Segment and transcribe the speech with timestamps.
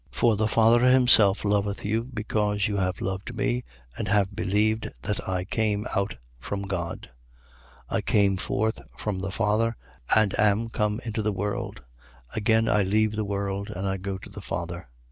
[0.13, 0.17] 16:27.
[0.19, 3.63] For the Father himself loveth you, because you have loved me
[3.95, 7.11] and have believed that I came out from God.
[7.91, 7.97] 16:28.
[7.97, 9.77] I came forth from the Father
[10.15, 11.83] and am come into the world:
[12.33, 14.89] again I leave the world and I go to the Father.